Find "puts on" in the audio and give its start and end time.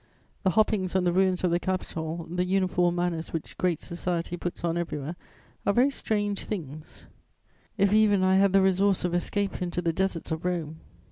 4.35-4.75